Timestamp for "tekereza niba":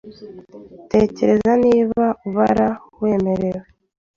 0.91-2.03